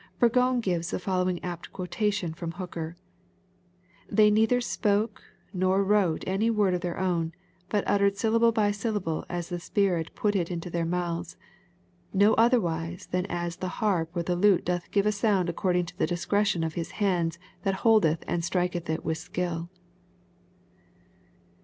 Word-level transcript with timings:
Burgon 0.19 0.61
gives 0.61 0.89
the 0.89 0.97
following 0.97 1.37
apt 1.43 1.71
quotation 1.71 2.33
from 2.33 2.53
Hooker:—" 2.53 2.97
They 4.17 4.31
neither 4.31 4.59
spake 4.59 5.19
nor 5.53 5.83
wrote 5.83 6.23
any 6.25 6.49
word 6.49 6.73
of 6.73 6.81
their 6.81 6.97
own, 6.97 7.33
but 7.69 7.83
uttered 7.85 8.17
syllable 8.17 8.51
by 8.51 8.71
syllable 8.71 9.25
as 9.29 9.49
the 9.49 9.59
Spirit 9.59 10.15
put 10.15 10.35
it 10.35 10.49
into 10.49 10.71
their 10.71 10.85
mouths; 10.87 11.37
no 12.13 12.33
otherwise 12.33 13.09
than 13.11 13.27
as 13.27 13.57
the 13.57 13.67
harp 13.77 14.09
or 14.17 14.23
the 14.23 14.35
lute 14.35 14.65
doth 14.65 14.89
give 14.89 15.05
a 15.05 15.11
sound 15.11 15.49
according 15.49 15.85
to 15.85 15.97
the 15.99 16.07
discretion 16.07 16.63
of 16.63 16.73
hia 16.73 16.85
hands 16.93 17.37
that 17.61 17.81
holdeth 17.85 18.23
and 18.27 18.43
striketh 18.43 18.89
it 18.89 19.05
with 19.05 19.19
sldll." 19.19 19.69